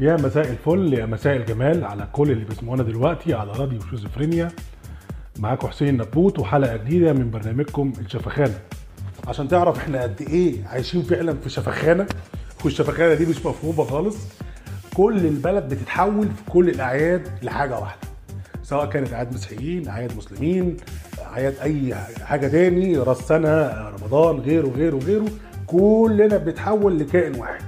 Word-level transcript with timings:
يا 0.00 0.16
مساء 0.16 0.50
الفل 0.50 0.94
يا 0.94 1.06
مساء 1.06 1.36
الجمال 1.36 1.84
على 1.84 2.08
كل 2.12 2.30
اللي 2.30 2.44
بيسمعونا 2.44 2.82
دلوقتي 2.82 3.34
على 3.34 3.52
راديو 3.52 3.80
شيزوفرينيا 3.90 4.48
معاكم 5.38 5.68
حسين 5.68 5.96
نبوت 5.96 6.38
وحلقة 6.38 6.76
جديدة 6.76 7.12
من 7.12 7.30
برنامجكم 7.30 7.92
الشفخانة. 8.00 8.58
عشان 9.28 9.48
تعرف 9.48 9.78
إحنا 9.78 10.02
قد 10.02 10.22
إيه 10.22 10.66
عايشين 10.66 11.02
فعلا 11.02 11.34
في 11.34 11.48
شفخانة 11.50 12.06
والشفخانة 12.64 13.14
دي 13.14 13.26
مش 13.26 13.46
مفهومة 13.46 13.84
خالص. 13.84 14.16
كل 14.94 15.26
البلد 15.26 15.68
بتتحول 15.68 16.26
في 16.26 16.50
كل 16.50 16.68
الأعياد 16.68 17.28
لحاجة 17.42 17.78
واحدة 17.78 18.00
سواء 18.62 18.86
كانت 18.86 19.12
أعياد 19.12 19.34
مسيحيين 19.34 19.88
أعياد 19.88 20.16
مسلمين 20.16 20.76
أعياد 21.32 21.54
أي 21.62 21.94
حاجة 22.24 22.48
تاني 22.48 22.98
راس 22.98 23.18
سنة 23.18 23.68
رمضان 23.88 24.36
غيره 24.36 24.68
غيره 24.68 24.96
غيره. 24.96 25.26
كلنا 25.66 26.36
بنتحول 26.36 26.98
لكائن 26.98 27.34
واحد. 27.40 27.64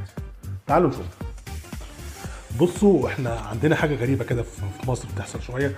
تعالوا 0.67 0.89
نشوف. 0.89 1.07
بصوا 2.61 3.09
إحنا 3.09 3.31
عندنا 3.31 3.77
حاجة 3.77 3.95
غريبة 3.95 4.25
كده 4.25 4.43
في 4.43 4.91
مصر 4.91 5.09
بتحصل 5.15 5.43
شوية. 5.43 5.75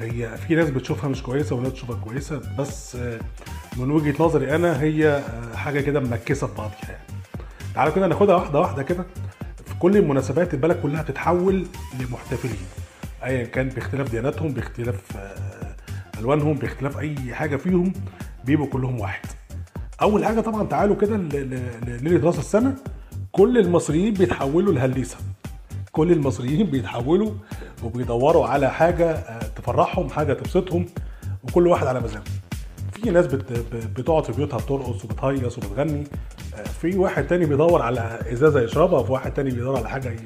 هي 0.00 0.36
في 0.36 0.54
ناس 0.54 0.70
بتشوفها 0.70 1.08
مش 1.10 1.22
كويسة 1.22 1.56
وناس 1.56 1.70
بتشوفها 1.72 1.96
كويسة 1.96 2.40
بس 2.58 2.96
آه، 2.96 3.20
من 3.76 3.90
وجهة 3.90 4.22
نظري 4.24 4.54
أنا 4.54 4.80
هي 4.82 5.08
آه، 5.08 5.56
حاجة 5.56 5.80
كده 5.80 6.00
مكسه 6.00 6.46
في 6.46 6.54
بعضها 6.54 6.76
يعني. 6.88 7.02
تعالوا 7.74 7.94
كده 7.94 8.06
ناخدها 8.06 8.34
واحدة 8.34 8.60
واحدة 8.60 8.82
كده. 8.82 9.04
في 9.66 9.74
كل 9.78 9.96
المناسبات 9.96 10.54
البلد 10.54 10.80
كلها 10.82 11.02
بتتحول 11.02 11.66
لمحتفلين. 12.00 12.56
ايا 13.24 13.44
كان 13.44 13.68
باختلاف 13.68 14.10
دياناتهم 14.10 14.52
باختلاف 14.52 15.16
آه، 15.16 15.76
ألوانهم 16.18 16.54
باختلاف 16.54 16.98
أي 16.98 17.34
حاجة 17.34 17.56
فيهم 17.56 17.92
بيبقوا 18.44 18.66
كلهم 18.68 19.00
واحد. 19.00 19.26
أول 20.02 20.24
حاجة 20.24 20.40
طبعا 20.40 20.66
تعالوا 20.66 20.96
كده 20.96 21.16
ل- 21.16 21.28
ل- 21.28 21.86
لليله 21.86 22.26
راس 22.26 22.38
السنة 22.38 22.74
كل 23.32 23.58
المصريين 23.58 24.14
بيتحولوا 24.14 24.72
لهليسه 24.72 25.16
كل 25.92 26.12
المصريين 26.12 26.66
بيتحولوا 26.70 27.30
وبيدوروا 27.84 28.46
على 28.46 28.70
حاجة 28.70 29.10
آه، 29.10 29.38
تفرحهم 29.56 30.08
حاجة 30.10 30.32
تبسطهم 30.32 30.86
وكل 31.44 31.66
واحد 31.66 31.86
على 31.86 32.00
مزاجه 32.00 32.22
في 32.92 33.10
ناس 33.10 33.26
بتقعد 33.96 34.24
في 34.24 34.32
بيوتها 34.32 34.56
بترقص 34.58 35.04
وبتهيص 35.04 35.58
وبتغني 35.58 36.04
آه، 36.54 36.62
في 36.62 36.96
واحد 36.98 37.26
تاني 37.26 37.46
بيدور 37.46 37.82
على 37.82 38.18
إزازة 38.32 38.60
يشربها 38.62 38.98
وفي 39.00 39.12
واحد 39.12 39.34
تاني 39.34 39.50
بيدور 39.50 39.76
على 39.76 39.88
حاجة 39.88 40.08
ي... 40.08 40.16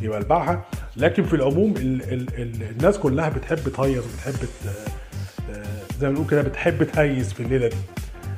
يبلبعها 0.00 0.64
لكن 0.96 1.22
في 1.24 1.34
العموم 1.34 1.74
ال... 1.76 2.02
ال... 2.12 2.42
ال... 2.42 2.62
الناس 2.62 2.98
كلها 2.98 3.28
بتحب 3.28 3.68
تهيص 3.68 4.04
وبتحب. 4.04 4.48
آه، 4.68 5.98
زي 6.00 6.06
ما 6.06 6.12
بنقول 6.12 6.26
كده 6.30 6.42
بتحب 6.42 6.84
تهيس 6.84 7.32
في 7.32 7.42
الليلة 7.42 7.68
دي 7.68 7.76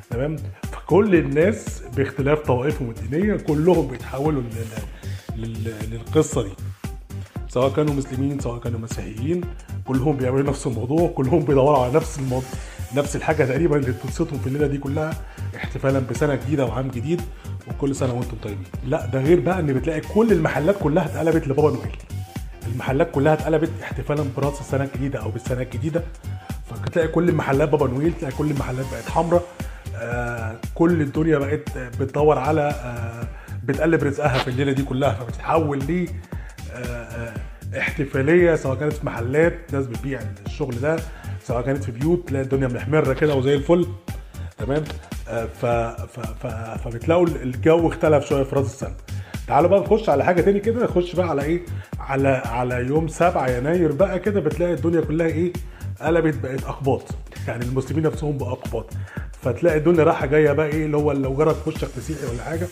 تمام 0.09 0.35
فكل 0.71 1.15
الناس 1.15 1.83
باختلاف 1.95 2.39
طوائفهم 2.39 2.89
الدينية 2.89 3.35
كلهم 3.37 3.87
بيتحولوا. 3.87 4.43
للقصة 5.37 6.43
دي. 6.43 6.51
سواء 7.47 7.69
كانوا 7.73 7.93
مسلمين 7.93 8.39
سواء 8.39 8.59
كانوا 8.59 8.79
مسيحيين 8.79 9.41
كلهم 9.85 10.17
بيعملوا 10.17 10.49
نفس 10.49 10.67
الموضوع 10.67 11.07
كلهم 11.07 11.39
بيدوروا 11.39 11.77
على 11.83 11.93
نفس 11.93 12.19
الموضوع 12.19 12.49
نفس 12.95 13.15
الحاجة 13.15 13.43
تقريبا 13.45 13.77
اللي 13.77 13.91
بتبسطهم 13.91 14.39
في 14.39 14.47
الليلة 14.47 14.67
دي 14.67 14.77
كلها 14.77 15.13
احتفالا 15.55 15.99
بسنة 15.99 16.35
جديدة 16.35 16.65
وعام 16.65 16.87
جديد 16.87 17.21
وكل 17.67 17.95
سنة 17.95 18.13
وأنتم 18.13 18.37
طيبين. 18.43 18.65
لا 18.85 19.05
ده 19.05 19.21
غير 19.21 19.39
بقى 19.39 19.59
إن 19.59 19.73
بتلاقي 19.73 20.01
كل 20.01 20.31
المحلات 20.31 20.75
كلها 20.81 21.05
اتقلبت 21.05 21.47
لبابا 21.47 21.69
نويل. 21.69 21.97
المحلات 22.73 23.11
كلها 23.11 23.33
اتقلبت 23.33 23.69
احتفالا 23.83 24.25
برأس 24.37 24.59
السنة 24.59 24.83
الجديدة 24.83 25.19
أو 25.21 25.29
بالسنة 25.31 25.61
الجديدة. 25.61 26.03
فتلاقي 26.83 27.07
كل 27.07 27.29
المحلات 27.29 27.69
بابا 27.69 27.87
نويل 27.87 28.13
تلاقي 28.13 28.35
كل 28.37 28.51
المحلات 28.51 28.85
بقت 28.91 29.09
حمراء. 29.09 29.43
آه 29.95 30.55
كل 30.75 31.01
الدنيا 31.01 31.37
بقت 31.37 31.77
بتدور 31.77 32.39
على 32.39 32.61
آه 32.61 33.27
بتقلب 33.65 34.03
رزقها 34.03 34.37
في 34.37 34.47
الليلة 34.47 34.71
دي 34.71 34.83
كلها 34.83 35.13
فبتتحول 35.13 35.79
ل 35.79 36.07
آه، 36.73 36.77
آه، 36.77 37.33
احتفالية 37.79 38.55
سواء 38.55 38.75
كانت 38.77 38.93
في 38.93 39.05
محلات 39.05 39.73
ناس 39.73 39.87
بتبيع 39.87 40.19
الشغل 40.45 40.79
ده 40.81 40.95
سواء 41.43 41.61
كانت 41.61 41.83
في 41.83 41.91
بيوت 41.91 42.27
تلاقي 42.29 42.43
الدنيا 42.43 42.67
محمرة 42.67 43.13
كده 43.13 43.35
وزي 43.35 43.55
الفل 43.55 43.87
تمام؟ 44.57 44.83
آه، 45.29 45.45
ف 45.45 45.65
ف 45.65 46.19
ف 46.19 46.47
فبتلاقوا 46.83 47.27
الجو 47.27 47.87
اختلف 47.87 48.25
شوية 48.29 48.43
في 48.43 48.55
راس 48.55 48.65
السنة. 48.65 48.95
تعالوا 49.47 49.69
بقى 49.69 49.79
نخش 49.79 50.09
على 50.09 50.23
حاجة 50.25 50.41
تاني 50.41 50.59
كده 50.59 50.83
نخش 50.83 51.15
بقى 51.15 51.29
على 51.29 51.43
إيه؟ 51.43 51.61
على 51.99 52.27
على 52.29 52.75
يوم 52.87 53.07
7 53.07 53.47
يناير 53.49 53.91
بقى 53.91 54.19
كده 54.19 54.39
بتلاقي 54.39 54.73
الدنيا 54.73 55.01
كلها 55.01 55.27
إيه؟ 55.27 55.53
قلبت 56.01 56.37
بقت 56.43 56.63
أقباط. 56.63 57.03
يعني 57.47 57.65
المسلمين 57.65 58.03
نفسهم 58.03 58.37
بقوا 58.37 58.51
أقباط. 58.51 58.93
فتلاقي 59.41 59.77
الدنيا 59.77 60.03
رايحة 60.03 60.25
جاية 60.25 60.51
بقى 60.51 60.67
إيه؟ 60.67 60.85
اللي 60.85 60.97
هو 60.97 61.11
لو 61.11 61.33
جرت 61.35 61.55
في 61.55 61.69
وشك 61.69 61.87
مسيحي 61.97 62.25
ولا 62.33 62.43
حاجة 62.43 62.67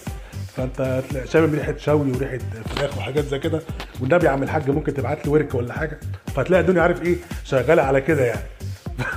فانت 0.56 1.04
شامم 1.26 1.56
ريحة 1.56 1.78
شوي 1.78 2.12
وريحة 2.12 2.40
فراخ 2.76 2.98
وحاجات 2.98 3.26
زي 3.26 3.40
كده 3.40 3.62
والنبي 4.02 4.26
يا 4.26 4.32
عم 4.32 4.44
الحاج 4.44 4.70
ممكن 4.70 4.94
تبعت 4.94 5.26
لي 5.26 5.32
ورك 5.32 5.56
ولا 5.56 5.74
حاجة؟ 5.74 6.00
فتلاقي 6.36 6.62
الدنيا 6.62 6.82
عارف 6.82 7.02
إيه 7.02 7.16
شغالة 7.44 7.84
على 7.84 8.02
كده 8.02 8.26
يعني. 8.26 8.48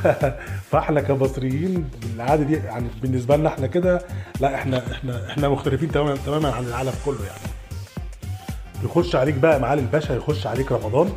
فإحنا 0.70 1.00
كمصريين 1.00 1.90
العاده 2.14 2.42
دي 2.42 2.54
يعني 2.54 2.88
بالنسبة 3.02 3.36
لنا 3.36 3.48
إحنا 3.48 3.66
كده 3.66 4.02
لا 4.40 4.54
إحنا 4.54 4.92
إحنا 4.92 5.30
إحنا 5.30 5.48
مختلفين 5.48 5.90
تماما 5.90 6.16
تماما 6.26 6.50
عن 6.52 6.64
العالم 6.64 6.92
كله 7.04 7.24
يعني. 7.26 7.56
يخش 8.84 9.16
عليك 9.16 9.34
بقى 9.34 9.60
معالي 9.60 9.80
الباشا 9.80 10.12
يخش 10.12 10.46
عليك 10.46 10.72
رمضان 10.72 11.12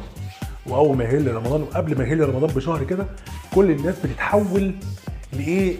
وأول 0.66 0.98
ما 0.98 1.04
يهل 1.04 1.36
رمضان 1.36 1.62
وقبل 1.62 1.98
ما 1.98 2.04
يهل 2.04 2.30
رمضان 2.30 2.50
بشهر 2.56 2.84
كده 2.84 3.06
كل 3.56 3.72
الناس 3.72 3.96
بتتحول 4.04 4.74
لإيه؟ 5.34 5.76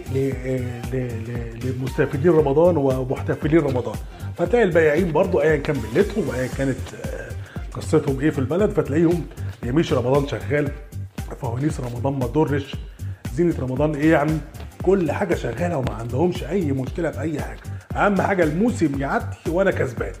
لمستفيدين 1.64 2.32
رمضان 2.32 2.76
ومحتفلين 2.76 3.60
رمضان. 3.60 3.94
فتلاقي 4.36 4.64
البياعين 4.64 5.12
برضو 5.12 5.40
ايا 5.40 5.56
كان 5.56 5.76
ملتهم 5.94 6.28
وايا 6.28 6.46
كانت 6.46 6.76
آه، 7.04 7.28
قصتهم 7.72 8.20
إيه 8.20 8.30
في 8.30 8.38
البلد 8.38 8.70
فتلاقيهم 8.70 9.26
يمشي 9.62 9.94
رمضان 9.94 10.26
شغال 10.28 10.70
فوانيس 11.40 11.80
رمضان 11.80 12.12
ما 12.12 12.26
تضرش 12.26 12.76
زينة 13.34 13.54
رمضان 13.60 13.94
إيه 13.94 14.12
يعني؟ 14.12 14.32
كل 14.82 15.12
حاجة 15.12 15.34
شغالة 15.34 15.76
وما 15.76 15.92
عندهمش 15.92 16.44
أي 16.44 16.72
مشكلة 16.72 17.10
في 17.10 17.20
أي 17.20 17.40
حاجة. 17.40 17.60
أهم 17.96 18.20
حاجة 18.20 18.44
الموسم 18.44 19.00
يعدي 19.00 19.36
وأنا 19.48 19.70
كسبان. 19.70 20.12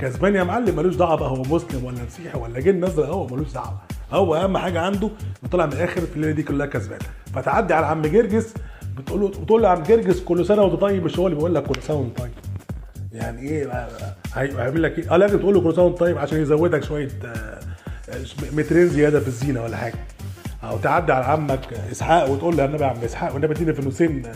كسبان 0.00 0.34
يا 0.34 0.44
معلم 0.44 0.76
ملوش 0.76 0.94
دعوة 0.96 1.14
بقى 1.16 1.28
هو 1.30 1.42
مسلم 1.42 1.84
ولا 1.84 1.96
مسيحي 2.04 2.38
ولا 2.38 2.60
جن 2.60 2.84
ازرق 2.84 3.08
هو 3.08 3.26
ملوش 3.26 3.52
دعوة. 3.52 3.78
هو 4.12 4.34
اهم 4.36 4.58
حاجة 4.58 4.80
عنده 4.80 5.10
طلع 5.52 5.66
من 5.66 5.72
الآخر 5.72 6.00
في 6.00 6.16
الليلة 6.16 6.32
دي 6.32 6.42
كلها 6.42 6.66
كسبان. 6.66 6.98
فتعدي 7.34 7.74
على 7.74 7.86
عم 7.86 8.02
جرجس 8.02 8.54
بتقول 8.98 9.20
له 9.20 9.28
بتقول 9.28 9.62
له 9.62 9.68
عم 9.68 9.82
جرجس 9.82 10.20
كل 10.20 10.46
سنة 10.46 10.62
وانت 10.62 10.80
طيب 10.80 11.04
مش 11.04 11.18
هو 11.18 11.26
اللي 11.26 11.36
بيقول 11.36 11.54
لك 11.54 11.62
كل 11.62 11.82
سنة 11.82 11.96
وانت 11.96 12.18
طيب. 12.18 12.30
يعني 13.12 13.42
إيه 13.42 13.88
هيعمل 14.34 14.82
لك 14.82 14.98
إيه؟ 14.98 15.14
آه 15.14 15.16
لازم 15.16 15.38
تقول 15.38 15.54
له 15.54 15.60
كل 15.60 15.74
سنة 15.74 15.84
وانت 15.84 15.98
طيب 15.98 16.18
عشان 16.18 16.42
يزودك 16.42 16.82
شوية 16.84 17.08
آه، 17.24 17.60
مترين 18.52 18.88
زيادة 18.88 19.20
في 19.20 19.28
الزينة 19.28 19.62
ولا 19.62 19.76
حاجة. 19.76 19.94
أو 20.64 20.78
تعدي 20.78 21.12
على 21.12 21.24
عمك 21.24 21.60
إسحاق 21.92 22.30
وتقول 22.30 22.56
له 22.56 22.62
يا 22.62 22.68
النبي 22.68 22.82
يا 22.84 22.88
عم 22.88 22.96
إسحاق 23.04 23.34
والنبي 23.34 23.54
اديني 23.54 23.72
فانوسين 23.74 24.22
آه، 24.26 24.32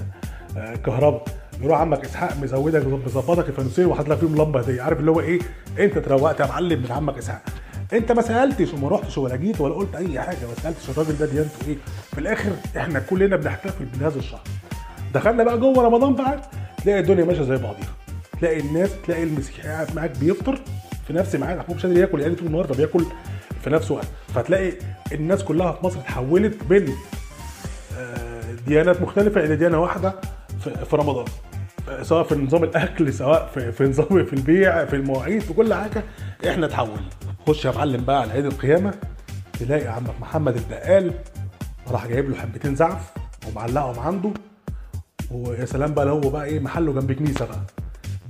آه، 0.59 0.75
كهرباء. 0.77 1.25
يروح 1.63 1.81
عمك 1.81 2.05
إسحاق 2.05 2.37
مزودك 2.43 2.87
مظبطك 2.87 3.49
الفانوسين 3.49 3.87
وحاطط 3.87 4.09
لك 4.09 4.19
فيهم 4.19 4.35
لمبة 4.37 4.61
هديه 4.61 4.83
عارف 4.83 5.01
اللي 5.01 5.11
هو 5.11 5.21
إيه؟ 5.21 5.39
انت 5.79 5.97
اتروقت 5.97 6.41
يا 6.41 6.47
معلم 6.47 6.83
من 6.83 6.93
عمك 6.93 7.19
إسحاق. 7.19 7.43
انت 7.93 8.13
ما 8.13 8.23
سألتش 8.23 8.75
وما 8.75 8.89
رحتش 8.89 9.19
ولا 9.19 9.37
جيت 9.37 9.61
ولا 9.61 9.75
قلت 9.75 9.95
اي 9.95 10.21
حاجة 10.21 10.37
ما 10.49 10.55
سألتش 10.63 10.91
الراجل 10.91 11.19
ده 11.19 11.27
ديانته 11.27 11.69
إيه. 11.69 11.77
في 12.13 12.19
الآخر 12.19 12.51
إحنا 12.77 12.99
كلنا 13.01 13.37
بنحتفل 13.37 13.85
بهذا 13.85 14.19
الشهر. 14.19 14.41
دخلنا 15.15 15.45
بقى 15.45 15.59
جوه 15.59 15.85
رمضان 15.85 16.15
بقى 16.15 16.41
تلاقي 16.85 17.01
الدنيا 17.01 17.25
ماشية 17.25 17.43
زي 17.43 17.57
بعضيها. 17.57 17.95
تلاقي 18.41 18.61
الناس 18.61 18.91
تلاقي 19.07 19.23
المسيحي 19.23 19.63
قاعد 19.69 19.95
معاك 19.97 20.11
بيفطر 20.21 20.61
في 21.07 21.13
نفس 21.13 21.35
ميعاد 21.37 21.59
محمود 21.59 21.77
مش 21.77 21.87
قادر 21.87 22.01
ياكل 22.01 22.21
يعني 22.21 22.35
طول 22.35 22.47
النهار 22.47 22.67
فبياكل 22.67 23.05
في 23.65 23.71
نفس 23.71 23.91
وقت. 23.91 24.07
فتلاقي 24.35 24.73
الناس 25.13 25.45
كلها 25.45 25.73
في 25.73 25.87
مصر 25.87 25.99
اتحولت 25.99 26.65
بين 26.65 26.95
آه، 27.99 28.53
ديانات 28.67 29.03
مختلفة 29.03 29.45
إلى 29.45 29.57
ديانة 29.57 29.81
واحدة 29.81 30.15
في 30.91 30.97
رمضان. 30.97 31.25
سواء 32.03 32.23
في 32.25 32.35
نظام 32.35 32.65
الأكل 32.65 33.13
سواء 33.13 33.71
في 33.79 33.85
نظام 33.85 34.25
في 34.25 34.33
البيع 34.33 34.85
في 34.85 34.97
المواعيد 34.97 35.43
في 35.43 35.53
كل 35.53 35.75
حاجة 35.75 36.03
إحنا 36.49 36.67
اتحولنا. 36.67 37.09
خش 37.49 37.65
يا 37.65 37.71
معلم 37.71 38.05
بقى 38.05 38.21
على 38.21 38.33
عيد 38.33 38.45
القيامة 38.45 38.95
تلاقي 39.61 39.87
عمك 39.87 40.21
محمد 40.21 40.57
البقال 40.57 41.15
راح 41.91 42.07
جايب 42.07 42.31
له 42.31 42.37
حبتين 42.37 42.75
زعف 42.75 43.13
ومعلقهم 43.49 43.99
عنده. 43.99 44.31
ويا 45.31 45.65
سلام 45.65 45.95
بقى 45.95 46.07
لو 46.07 46.21
بقى 46.21 46.45
إيه 46.45 46.61
محله 46.61 46.93
جنب 46.93 47.13
كنيسة 47.13 47.45
بقى. 47.47 47.61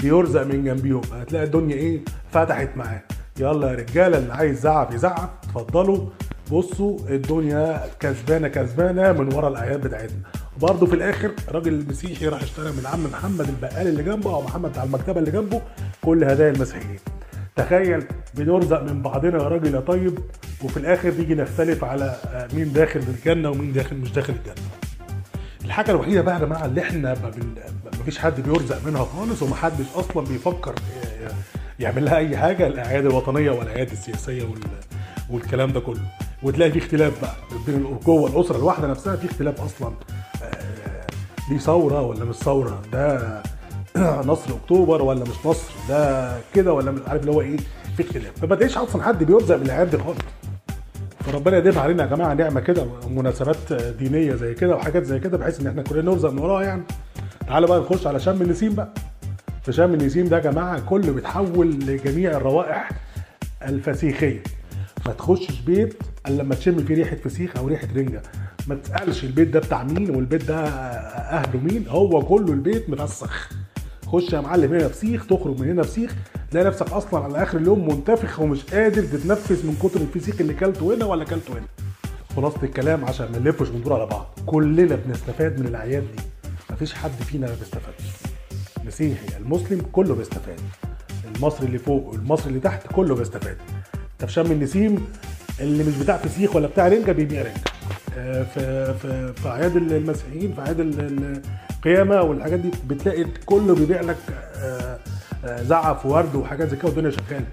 بيرزق 0.01 0.43
من 0.43 0.65
جنبيهم 0.65 1.01
هتلاقي 1.13 1.45
الدنيا 1.45 1.77
إيه 1.77 2.01
فتحت 2.33 2.69
معاه. 2.77 3.03
يلا 3.41 3.71
يا 3.71 3.75
رجالة 3.75 4.19
اللي 4.19 4.33
عايز 4.35 4.61
زعف 4.61 4.95
يزعف. 4.95 5.29
اتفضلوا. 5.45 6.07
بصوا 6.53 6.99
الدنيا 7.09 7.81
كسبانة 8.01 8.49
كسبانة 8.49 9.13
من 9.13 9.35
ورا 9.35 9.49
الأعياد 9.49 9.81
بتاعتنا. 9.81 10.19
وبرضه 10.57 10.87
في 10.87 10.95
الآخر 10.95 11.33
راجل 11.49 11.73
المسيحي 11.75 12.29
راح 12.29 12.43
اشترى 12.43 12.73
من 12.73 12.87
عم 12.87 13.05
محمد 13.05 13.49
البقال 13.49 13.89
اللي 13.89 14.03
جنبه 14.03 14.35
أو 14.35 14.43
محمد 14.43 14.71
بتاع 14.71 14.83
المكتبة 14.83 15.19
اللي 15.21 15.31
جنبه 15.31 15.63
كل 16.05 16.25
هدايا 16.25 16.51
المسيحيين. 16.51 16.99
تخيل 17.59 18.05
بنرزق 18.35 18.83
من 18.83 19.03
بعضنا 19.03 19.43
يا 19.43 19.49
راجل 19.49 19.75
يا 19.75 19.81
طيب 19.81 20.19
وفي 20.65 20.77
الآخر 20.77 21.11
نيجي 21.11 21.35
نختلف 21.35 21.85
على 21.85 22.05
آه، 22.05 22.49
مين 22.55 22.73
داخل 22.73 23.01
الجنة 23.01 23.51
ومين 23.51 23.73
داخل 23.73 23.97
مش 23.97 24.13
داخل 24.13 24.33
الجنة. 24.33 24.67
الحاجة 25.65 25.91
الوحيدة 25.91 26.21
بقى 26.21 26.35
يا 26.35 26.41
جماعة 26.45 26.65
اللي 26.65 26.81
إحنا 26.83 27.15
ما 27.23 27.31
بن... 27.31 27.55
مفيش 28.01 28.19
حد 28.19 28.41
بيرزق 28.41 28.87
منها 28.87 29.05
خالص 29.05 29.43
ومحدش 29.43 29.85
أصلا 29.97 30.25
بيفكر 30.27 30.75
يعمل 31.81 32.05
لها 32.05 32.17
أي 32.17 32.37
حاجة 32.37 32.67
الإعياد 32.67 33.07
الوطنية 33.07 33.51
والإعياد 33.51 33.91
السياسية 33.91 34.43
وال... 34.43 34.61
والكلام 35.31 35.73
ده 35.73 35.81
كله. 35.81 36.01
وتلاقي 36.43 36.71
في 36.73 36.79
اختلاف 36.79 37.21
بقى 37.23 37.35
بين 37.67 37.99
جوه 38.07 38.31
الاسره 38.31 38.57
الواحدة 38.57 38.87
نفسها 38.89 39.17
في 39.17 39.27
اختلاف 39.27 39.61
أصلا 39.61 39.93
آه، 40.43 41.07
دي 41.51 41.59
ثورة 41.59 42.03
ولا 42.03 42.25
مش 42.25 42.35
ثورة؟ 42.37 42.83
ده 42.93 43.43
نصر 44.33 44.55
أكتوبر 44.55 45.03
ولا 45.03 45.21
مش 45.21 45.47
نصر 45.47 45.73
ده 45.89 46.33
كده 46.55 46.73
ولا 46.73 46.91
مش 46.91 47.01
عارف 47.07 47.21
اللي 47.21 47.33
هو 47.33 47.41
إيه 47.41 47.57
في 47.97 48.03
اختلاف. 48.03 48.33
فما 48.41 48.57
تلاقيش 48.57 48.79
أصلا 48.79 49.03
حد 49.03 49.25
بيرزق 49.25 49.57
بالاعياد 49.57 49.91
دي 49.91 49.99
خالص. 49.99 50.19
فربنا 51.21 51.57
يديم 51.59 51.79
علينا 51.79 52.03
يا 52.03 52.09
جماعة 52.09 52.35
نعمة 52.35 52.61
كده 52.61 52.87
مناسبات 53.11 53.73
دينية 53.73 54.35
زي 54.35 54.55
كده 54.55 54.77
وحاجات 54.77 55.05
زي 55.05 55.19
كده 55.19 55.39
بحيث 55.39 55.61
إن 55.61 55.67
إحنا 55.67 55.83
كلنا 55.83 56.03
نرزق 56.11 56.31
من 56.31 56.39
وراها 56.39 56.63
يعني. 56.63 56.83
تعالوا 57.49 57.69
بقى 57.69 57.81
نخش 57.81 58.07
على 58.07 58.21
شم 58.21 58.43
النسيم 58.43 58.75
بقى. 58.75 58.89
في 59.63 59.73
شم 59.73 59.95
النسيم 59.95 60.29
ده 60.29 60.37
يا 60.37 60.43
جماعة 60.43 60.81
كله 60.81 61.13
بيتحول 61.13 61.71
لجميع 61.71 62.31
الروائح 62.31 62.91
الفسيخية. 63.63 64.43
ما 65.07 65.13
تخشش 65.13 65.61
بيت 65.61 65.95
إلا 66.29 66.43
لما 66.43 66.55
تشم 66.55 66.85
فيه 66.85 66.95
ريحة 66.95 67.17
فسيخ 67.17 67.57
أو 67.57 67.69
ريحة 67.69 67.89
رنجة. 67.97 68.23
ما 68.67 68.75
تسألش 68.75 69.25
البيت 69.25 69.49
ده 69.49 69.61
بتاع 69.61 69.83
مين 69.83 70.11
والبيت 70.17 70.45
ده 70.45 70.57
أهله 70.65 71.61
مين 71.61 71.85
هو 71.89 72.23
كله 72.23 72.53
البيت 72.53 72.91
مفسخ. 72.91 73.49
خش 74.13 74.33
يا 74.33 74.41
معلم 74.41 74.75
هنا 74.75 74.89
فسيخ 74.89 75.27
تخرج 75.27 75.61
من 75.61 75.69
هنا 75.71 75.83
فسيخ 75.83 76.15
تلاقي 76.51 76.67
نفسك 76.67 76.93
أصلا 76.93 77.25
على 77.25 77.43
آخر 77.43 77.59
اليوم 77.59 77.89
منتفخ 77.89 78.41
ومش 78.41 78.65
قادر 78.65 79.03
تتنفس 79.03 79.65
من 79.65 79.77
كتر 79.83 80.01
الفسيخ 80.01 80.41
اللي 80.41 80.55
كلته 80.55 80.95
هنا 80.95 81.05
ولا 81.05 81.25
كلته 81.25 81.53
هنا. 81.53 81.67
خلاصة 82.37 82.63
الكلام 82.63 83.05
عشان 83.05 83.33
ما 83.33 83.39
نلفش 83.39 83.69
وندور 83.69 83.93
على 83.93 84.07
بعض. 84.07 84.27
كلنا 84.47 84.97
بنستفاد 84.97 85.61
من 85.61 85.67
الأعياد 85.67 86.03
دي. 86.17 86.23
مفيش 86.71 86.95
حد 86.95 87.11
فينا 87.11 87.47
ما 87.47 87.55
بيستفادش. 87.55 88.05
مسيحي 88.87 89.39
المسلم 89.41 89.81
كله 89.93 90.15
بيستفاد. 90.15 90.61
المصري 91.37 91.67
اللي 91.67 91.79
فوق 91.79 92.07
والمصري 92.07 92.49
اللي 92.49 92.61
تحت 92.61 92.93
كله 92.93 93.15
بيستفاد. 93.15 93.57
في 94.19 94.33
شم 94.33 94.53
النسيم 94.53 95.07
اللي 95.61 95.85
مش 95.85 95.97
بتاع 95.97 96.17
فسيخ 96.17 96.57
ولا 96.57 96.67
بتاع 96.67 96.89
رنجة 96.89 97.13
بيبيع 97.13 97.43
رنجة. 97.43 97.61
آه، 98.19 98.43
في 98.43 98.95
في 99.03 99.33
في 99.33 99.49
اعياد 99.49 99.77
المسيحيين 99.77 100.53
في 100.55 100.61
اعياد 100.61 100.81
القيامه 101.87 102.23
والحاجات 102.23 102.59
دي 102.61 102.71
بتلاقي 102.89 103.25
كله 103.47 103.75
بيبيع 103.75 104.01
لك 104.01 104.17
آه، 104.57 104.99
آه، 105.45 105.63
زعف 105.63 106.07
وورد 106.07 106.35
وحاجات 106.35 106.69
زي 106.71 106.77
كده 106.77 106.87
والدنيا 106.89 107.11
شغالة. 107.11 107.45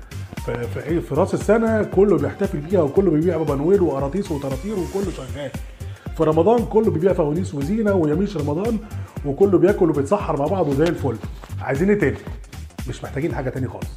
في 0.46 0.64
في 0.68 0.80
عيد- 0.80 1.00
في 1.02 1.16
رأس 1.16 1.34
السنة 1.34 1.84
كله 1.84 2.18
بيحتفل 2.18 2.58
بيها 2.58 2.82
وكله 2.82 3.12
بيبيع 3.12 3.38
بابا 3.38 3.56
نويل 3.56 3.82
وقراطيس 3.82 4.32
وطراطير 4.32 4.74
وكله 4.80 5.12
شغال. 5.18 5.52
في 6.18 6.24
رمضان 6.24 6.66
كله 6.66 6.92
بيبيع 6.92 7.14
فوانيس 7.14 7.54
وزينة 7.56 7.94
وياميش 7.94 8.38
رمضان 8.38 8.78
وكله 9.26 9.58
بياكل 9.58 9.90
وبيتسحر 9.90 10.38
مع 10.40 10.46
بعض 10.46 10.68
وزي 10.68 10.84
الفل. 10.84 11.16
عايزين 11.62 11.90
إيه 11.90 12.00
تاني؟ 12.00 12.18
مش 12.90 13.04
محتاجين 13.04 13.36
حاجة 13.36 13.50
تاني 13.50 13.68
خالص. 13.68 13.88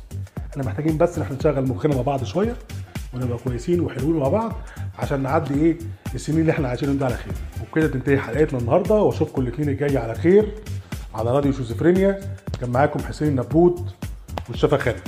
إحنا 0.53 0.65
محتاجين 0.65 0.99
بس 0.99 1.17
إن 1.17 1.23
إحنا 1.23 1.37
نشغل 1.37 1.69
مخنا 1.69 1.95
مع 1.95 2.03
بعض 2.03 2.25
شوية 2.25 2.57
ونبقى 3.15 3.39
كويسين 3.45 3.81
وحلوين 3.81 4.17
مع 4.17 4.29
بعض. 4.29 4.53
عشان 4.99 5.23
نعدي 5.23 5.55
إيه 5.55 5.79
السنين 6.15 6.41
اللي 6.41 6.53
إحنا 6.53 6.69
عايشينها 6.69 6.95
دي 6.95 7.05
على 7.05 7.15
خير. 7.17 7.33
وبكده 7.63 7.87
تنتهي 7.89 8.19
حلقتنا 8.19 8.59
النهارده 8.59 8.95
وأشوفكم 8.95 9.43
الاثنين 9.43 9.69
الجاي 9.69 9.99
على 9.99 10.15
خير 10.15 10.55
على 11.15 11.31
راديو 11.31 11.53
شيزوفرينيا 11.53 12.21
كان 12.61 12.71
معاكم 12.71 13.01
حسين 13.01 13.37
نبوت 13.37 13.85
والشفخانة. 14.49 15.01